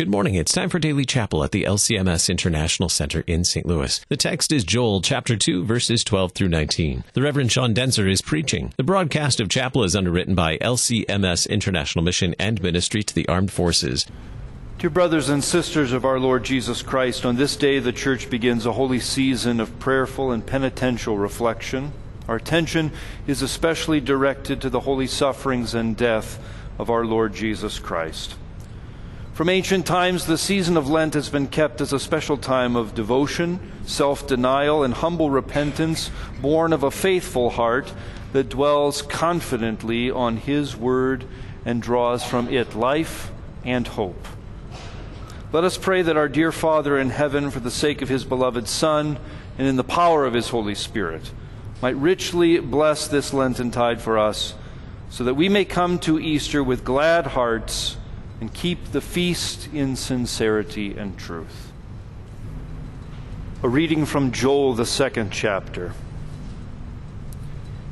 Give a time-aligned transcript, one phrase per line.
[0.00, 0.34] Good morning.
[0.34, 3.66] It's time for Daily Chapel at the LCMS International Center in St.
[3.66, 4.00] Louis.
[4.08, 7.04] The text is Joel chapter 2 verses 12 through 19.
[7.12, 8.72] The Reverend Sean Daenzer is preaching.
[8.78, 13.52] The broadcast of chapel is underwritten by LCMS International Mission and Ministry to the Armed
[13.52, 14.06] Forces.
[14.78, 18.64] Dear brothers and sisters of our Lord Jesus Christ, on this day the church begins
[18.64, 21.92] a holy season of prayerful and penitential reflection.
[22.26, 22.92] Our attention
[23.26, 26.42] is especially directed to the holy sufferings and death
[26.78, 28.36] of our Lord Jesus Christ.
[29.40, 32.94] From ancient times, the season of Lent has been kept as a special time of
[32.94, 36.10] devotion, self denial, and humble repentance,
[36.42, 37.90] born of a faithful heart
[38.34, 41.24] that dwells confidently on His Word
[41.64, 43.30] and draws from it life
[43.64, 44.28] and hope.
[45.54, 48.68] Let us pray that our dear Father in heaven, for the sake of His beloved
[48.68, 49.18] Son
[49.56, 51.32] and in the power of His Holy Spirit,
[51.80, 54.52] might richly bless this Lenten tide for us,
[55.08, 57.96] so that we may come to Easter with glad hearts
[58.40, 61.72] and keep the feast in sincerity and truth.
[63.62, 65.92] A reading from Joel, the second chapter.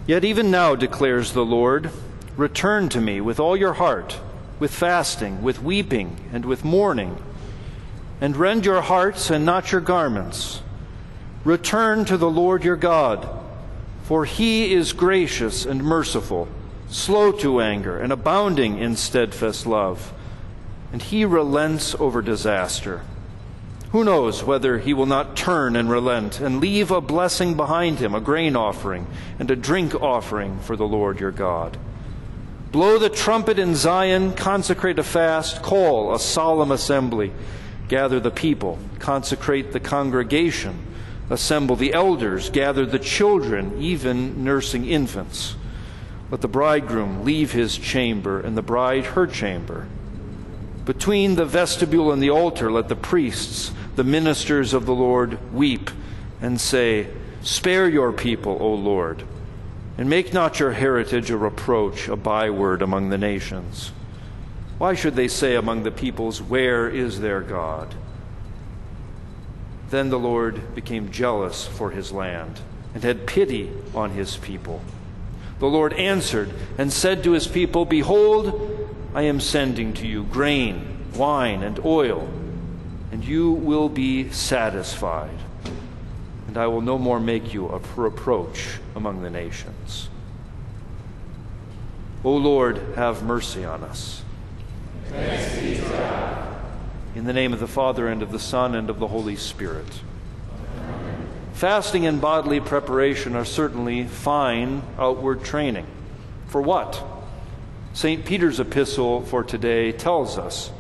[0.07, 1.91] Yet even now, declares the Lord,
[2.39, 4.19] return to me with all your heart,
[4.59, 7.23] with fasting, with weeping, and with mourning,
[8.19, 10.63] and rend your hearts and not your garments.
[11.45, 13.29] Return to the Lord your God,
[14.05, 16.49] for he is gracious and merciful,
[16.89, 20.15] slow to anger, and abounding in steadfast love
[20.93, 23.03] and he relents over disaster.
[23.91, 28.15] Who knows whether he will not turn and relent and leave a blessing behind him,
[28.15, 29.07] a grain offering
[29.39, 31.79] and a drink offering for the Lord your God?
[32.71, 37.33] Blow the trumpet in Zion, consecrate a fast, call a solemn assembly,
[37.89, 40.85] gather the people, consecrate the congregation,
[41.31, 45.57] assemble the elders, gather the children, even nursing infants.
[46.31, 49.89] Let the bridegroom leave his chamber and the bride her chamber.
[50.89, 55.91] Between the vestibule and the altar, let the priests, the ministers of the Lord, weep
[56.41, 57.09] and say,
[57.43, 59.23] Spare your people, O Lord,
[59.99, 63.93] and make not your heritage a reproach, a byword among the nations.
[64.79, 67.95] Why should they say among the peoples, Where is their God?
[69.91, 72.61] Then the Lord became jealous for his land
[72.95, 74.81] and had pity on his people.
[75.59, 78.78] The Lord answered and said to his people, Behold,
[79.19, 82.29] I am sending to you grain, wine, and oil,
[83.11, 85.41] and you will be satisfied.
[86.47, 90.09] And I will no more make you a reproach among the nations.
[92.23, 94.23] O Lord, have mercy on us.
[97.17, 100.01] In the name of the Father, and of the Son, and of the Holy Spirit.
[101.55, 105.89] Fasting and bodily preparation are certainly fine outward training.
[106.47, 107.18] For what?
[107.99, 108.25] St.
[108.25, 110.71] Peter's epistle for today tells us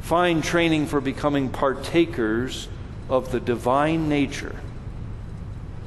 [0.00, 2.70] fine training for becoming partakers
[3.10, 4.56] of the divine nature.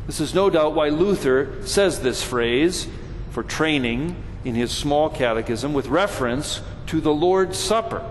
[0.06, 2.88] This is no doubt why Luther says this phrase
[3.31, 4.16] for training
[4.46, 8.02] in his small catechism with reference to the Lord's Supper,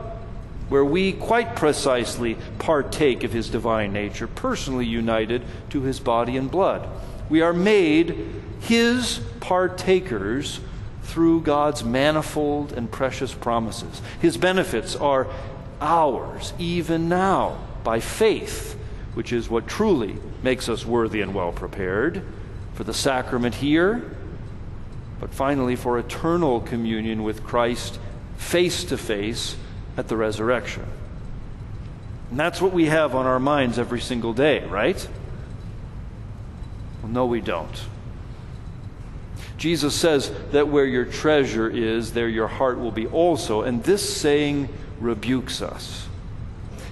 [0.70, 6.50] where we quite precisely partake of his divine nature, personally united to his body and
[6.50, 6.88] blood.
[7.28, 8.26] We are made
[8.58, 10.58] his partakers
[11.10, 14.00] through God's manifold and precious promises.
[14.20, 15.26] His benefits are
[15.80, 18.78] ours even now by faith,
[19.14, 22.22] which is what truly makes us worthy and well prepared
[22.74, 24.08] for the sacrament here,
[25.18, 27.98] but finally for eternal communion with Christ
[28.36, 29.56] face to face
[29.96, 30.86] at the resurrection.
[32.30, 35.08] And that's what we have on our minds every single day, right?
[37.02, 37.82] Well, no, we don't.
[39.60, 43.60] Jesus says that where your treasure is, there your heart will be also.
[43.60, 46.08] And this saying rebukes us.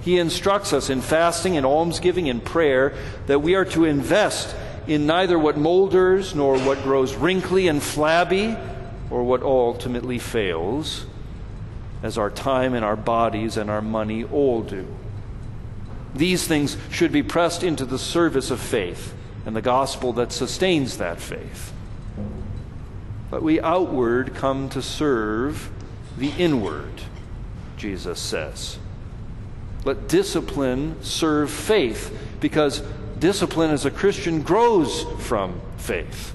[0.02, 2.94] He instructs us in fasting and almsgiving and prayer
[3.26, 4.54] that we are to invest
[4.86, 8.54] in neither what molders nor what grows wrinkly and flabby
[9.10, 11.06] or what ultimately fails,
[12.02, 14.86] as our time and our bodies and our money all do.
[16.14, 19.14] These things should be pressed into the service of faith
[19.46, 21.72] and the gospel that sustains that faith
[23.30, 25.70] but we outward come to serve
[26.16, 27.02] the inward,
[27.76, 28.78] Jesus says.
[29.84, 32.82] Let discipline serve faith, because
[33.18, 36.34] discipline as a Christian grows from faith.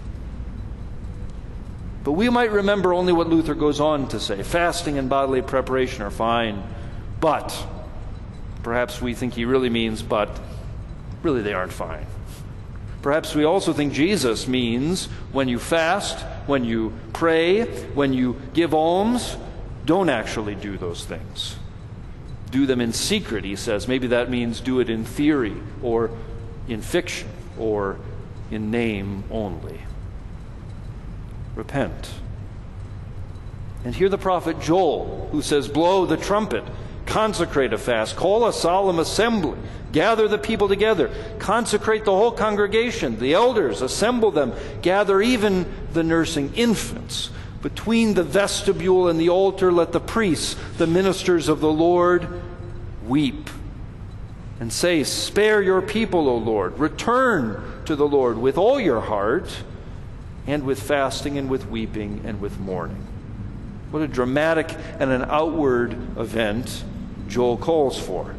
[2.03, 6.01] But we might remember only what Luther goes on to say fasting and bodily preparation
[6.03, 6.63] are fine,
[7.19, 7.65] but
[8.61, 10.29] perhaps we think he really means, but
[11.21, 12.05] really they aren't fine.
[13.01, 18.73] Perhaps we also think Jesus means when you fast, when you pray, when you give
[18.73, 19.37] alms,
[19.85, 21.55] don't actually do those things.
[22.51, 23.87] do them in secret, he says.
[23.87, 26.11] Maybe that means do it in theory or
[26.67, 27.97] in fiction or
[28.51, 29.79] in name only.
[31.55, 32.11] Repent.
[33.83, 36.63] And hear the prophet Joel, who says, Blow the trumpet,
[37.13, 39.55] consecrate a fast, call a solemn assembly,
[39.91, 44.51] gather the people together, consecrate the whole congregation, the elders, assemble them,
[44.81, 45.63] gather even
[45.93, 47.29] the nursing infants.
[47.61, 52.27] Between the vestibule and the altar, let the priests, the ministers of the Lord,
[53.05, 53.47] weep
[54.59, 56.79] and say, Spare your people, O Lord.
[56.79, 59.55] Return to the Lord with all your heart,
[60.47, 63.05] and with fasting, and with weeping, and with mourning.
[63.91, 66.83] What a dramatic and an outward event
[67.27, 68.35] Joel calls for.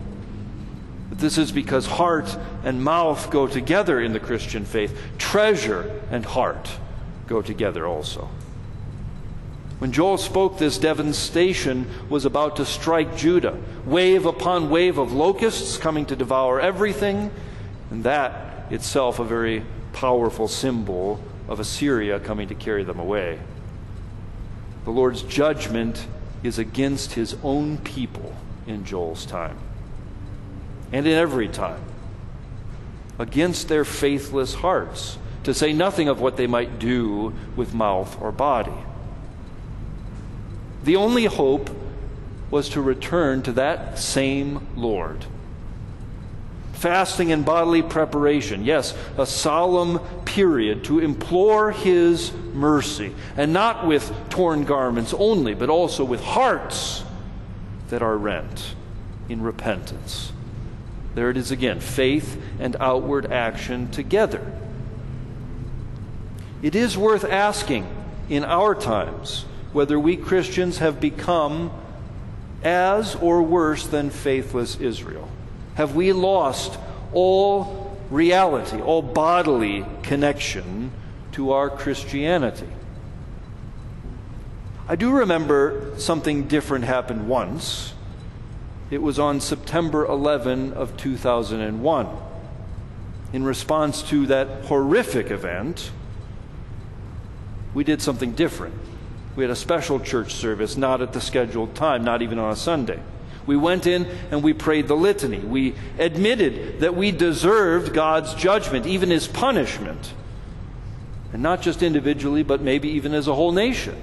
[1.09, 4.99] But this is because heart and mouth go together in the Christian faith.
[5.19, 6.71] Treasure and heart
[7.27, 8.29] go together also.
[9.79, 13.59] When Joel spoke, this devastation was about to strike Judah.
[13.85, 17.31] Wave upon wave of locusts coming to devour everything,
[17.91, 23.39] and that itself a very powerful symbol of Assyria coming to carry them away.
[24.85, 26.07] The Lord's judgment
[26.43, 28.35] is against his own people
[28.67, 29.59] in Joel's time,
[30.93, 31.83] and in every time,
[33.19, 38.33] against their faithless hearts, to say nothing of what they might do with mouth or
[38.33, 38.73] body.
[40.85, 41.71] The only hope
[42.51, 45.25] was to return to that same Lord.
[46.73, 54.13] Fasting and bodily preparation, yes, a solemn period to implore His mercy, and not with
[54.29, 57.05] torn garments only, but also with hearts
[57.95, 58.75] that are rent
[59.29, 60.33] in repentance.
[61.15, 64.45] There it is again faith and outward action together.
[66.61, 67.87] It is worth asking
[68.29, 71.71] in our times whether we Christians have become
[72.65, 75.29] as or worse than faithless Israel.
[75.77, 76.77] Have we lost
[77.13, 80.91] all reality, all bodily connection
[81.31, 82.67] to our Christianity?
[84.87, 87.95] I do remember something different happened once.
[88.91, 92.09] It was on September 11 of 2001.
[93.33, 95.91] In response to that horrific event,
[97.73, 98.75] we did something different.
[99.37, 102.57] We had a special church service, not at the scheduled time, not even on a
[102.57, 103.01] Sunday.
[103.47, 105.39] We went in and we prayed the litany.
[105.39, 110.13] We admitted that we deserved God's judgment, even his punishment.
[111.33, 113.97] And not just individually, but maybe even as a whole nation.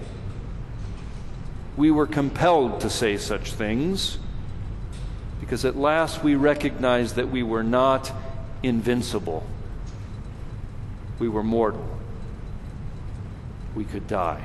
[1.77, 4.17] We were compelled to say such things
[5.39, 8.11] because at last we recognized that we were not
[8.63, 9.45] invincible.
[11.19, 11.85] We were mortal.
[13.75, 14.43] We could die.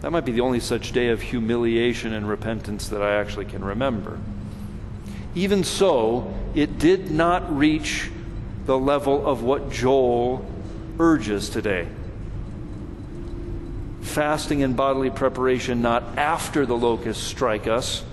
[0.00, 3.64] That might be the only such day of humiliation and repentance that I actually can
[3.64, 4.18] remember.
[5.34, 8.10] Even so, it did not reach
[8.66, 10.44] the level of what Joel
[10.98, 11.86] urges today.
[14.12, 18.04] Fasting and bodily preparation not after the locusts strike us,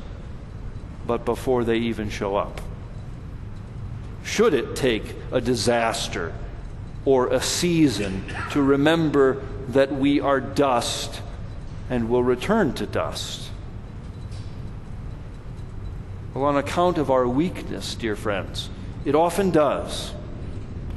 [1.06, 2.62] but before they even show up.
[4.24, 6.34] Should it take a disaster
[7.06, 11.22] or a season to remember that we are dust
[11.90, 13.50] and will return to dust.
[16.34, 18.70] Well, on account of our weakness, dear friends,
[19.06, 20.14] it often does.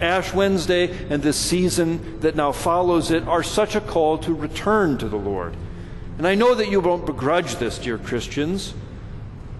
[0.02, 4.98] Ash Wednesday and this season that now follows it are such a call to return
[4.98, 5.56] to the Lord.
[6.18, 8.74] And I know that you won't begrudge this, dear Christians.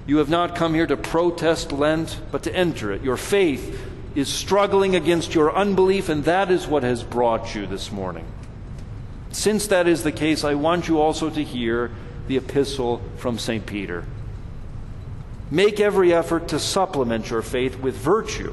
[0.07, 3.03] You have not come here to protest Lent, but to enter it.
[3.03, 3.81] Your faith
[4.15, 8.27] is struggling against your unbelief, and that is what has brought you this morning.
[9.31, 11.91] Since that is the case, I want you also to hear
[12.29, 13.65] the epistle from St.
[13.65, 14.05] Peter.
[15.51, 18.53] Make every effort to supplement your faith with virtue,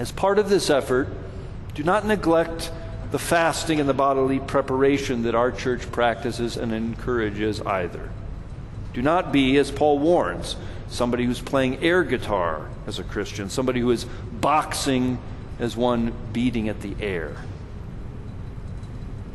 [0.00, 1.08] As part of this effort,
[1.74, 2.72] do not neglect
[3.10, 8.08] the fasting and the bodily preparation that our church practices and encourages either.
[8.94, 10.56] Do not be, as Paul warns,
[10.88, 15.18] somebody who's playing air guitar as a Christian, somebody who is boxing
[15.58, 17.36] as one beating at the air.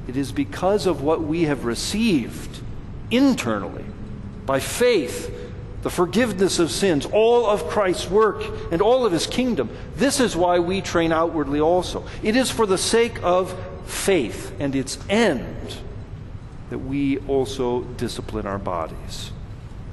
[0.08, 2.60] It is because of what we have received
[3.12, 3.86] internally
[4.48, 5.32] by faith
[5.86, 9.70] the forgiveness of sins, all of Christ's work, and all of his kingdom.
[9.98, 12.08] This is why we train outwardly also.
[12.24, 15.78] It is for the sake of faith and its end
[16.72, 19.32] that we also discipline our bodies.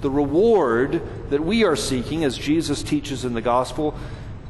[0.00, 3.94] The reward that we are seeking, as Jesus teaches in the gospel,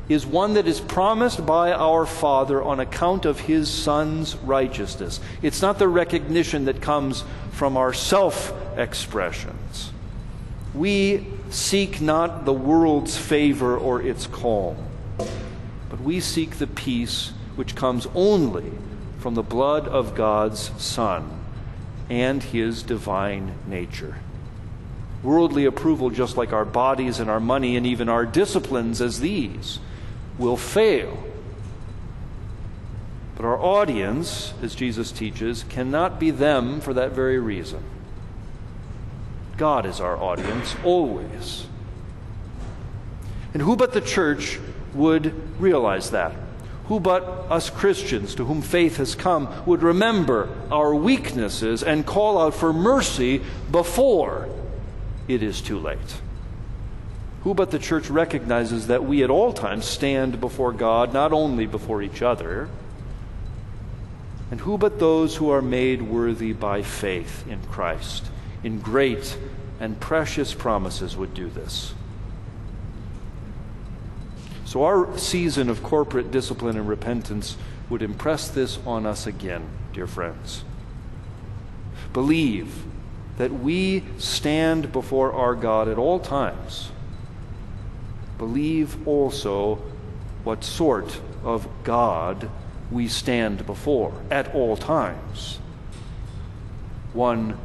[0.08, 5.18] is one that is promised by our Father on account of His Son's righteousness.
[5.42, 9.91] It's not the recognition that comes from our self expressions.
[10.74, 14.76] We seek not the world's favor or its calm,
[15.90, 18.72] but we seek the peace which comes only
[19.18, 21.30] from the blood of God's Son
[22.08, 24.16] and his divine nature.
[25.22, 29.78] Worldly approval, just like our bodies and our money and even our disciplines as these,
[30.38, 31.22] will fail.
[33.36, 37.84] But our audience, as Jesus teaches, cannot be them for that very reason.
[39.56, 41.66] God is our audience always.
[43.52, 44.58] And who but the church
[44.94, 46.34] would realize that?
[46.86, 52.38] Who but us Christians, to whom faith has come, would remember our weaknesses and call
[52.38, 54.48] out for mercy before
[55.28, 56.20] it is too late?
[57.44, 61.66] Who but the church recognizes that we at all times stand before God, not only
[61.66, 62.68] before each other?
[64.50, 68.26] And who but those who are made worthy by faith in Christ,
[68.64, 69.36] in great
[69.80, 71.94] and precious promises, would do this?
[74.64, 77.56] So, our season of corporate discipline and repentance
[77.90, 80.64] would impress this on us again, dear friends.
[82.12, 82.84] Believe
[83.36, 86.90] that we stand before our God at all times.
[88.38, 89.76] Believe also
[90.44, 92.50] what sort of God
[92.90, 95.58] we stand before at all times.
[97.12, 97.58] One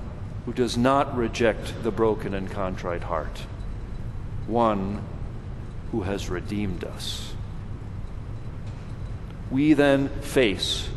[0.48, 3.42] who does not reject the broken and contrite heart.
[4.48, 5.02] One
[5.92, 7.34] who has redeemed us.
[9.52, 10.88] We then face,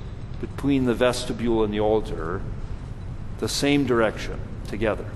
[0.40, 2.42] between the vestibule and the altar,
[3.40, 4.38] the same direction
[4.68, 5.06] together.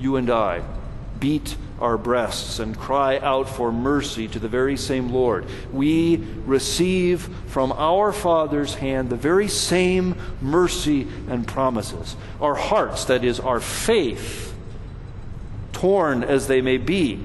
[0.00, 0.62] You and I
[1.22, 5.46] beat our breasts and cry out for mercy to the very same Lord.
[5.72, 12.16] We receive from our Father's hand the very same mercy and promises.
[12.40, 14.52] Our hearts, that is, our faith,
[15.72, 17.20] torn as they may be,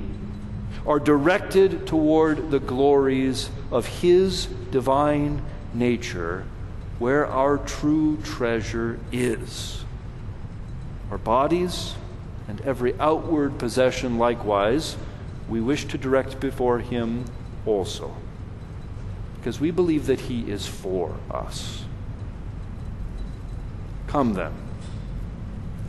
[0.86, 5.42] are directed toward the glories of His divine
[5.74, 6.46] nature,
[7.00, 9.84] where our true treasure is.
[11.10, 11.96] Our bodies
[12.48, 14.98] and every outward possession, likewise,
[15.50, 17.26] we wish to direct before Him
[17.66, 18.16] also,
[19.38, 21.86] because we believe that He is for us.
[24.08, 24.54] Come then,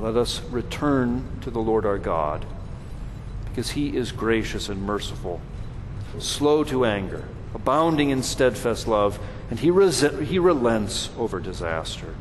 [0.00, 2.44] let us return to the Lord our God
[3.58, 5.40] because he is gracious and merciful,
[6.20, 7.24] slow to anger,
[7.56, 9.18] abounding in steadfast love,
[9.50, 12.14] and he, res- he relents over disaster.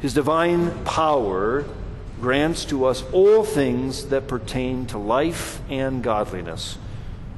[0.00, 1.64] His divine power
[2.20, 6.78] grants to us all things that pertain to life and godliness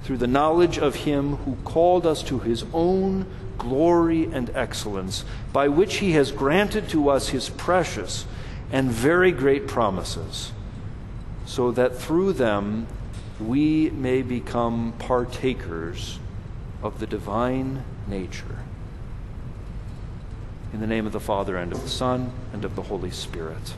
[0.02, 3.26] through the knowledge of him who called us to his own
[3.58, 8.24] glory and excellence, by which he has granted to us his precious
[8.72, 10.52] and very great promises,
[11.44, 12.86] so that through them
[13.38, 16.18] we may become partakers
[16.82, 18.58] of the divine nature.
[20.72, 23.74] In the name of the Father, and of the Son, and of the Holy Spirit.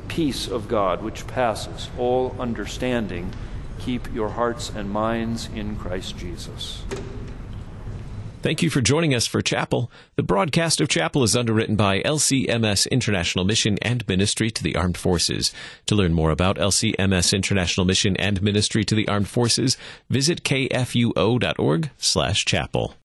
[0.00, 3.34] The peace of God, which passes all understanding,
[3.78, 6.84] keep your hearts and minds in Christ Jesus.
[8.40, 9.92] Thank you for joining us for Chapel.
[10.16, 14.96] The broadcast of Chapel is underwritten by LCMS International Mission and Ministry to the Armed
[14.96, 15.52] Forces.
[15.84, 19.76] To learn more about LCMS International Mission and Ministry to the Armed Forces,
[20.08, 22.94] visit kfuo.org/chapel.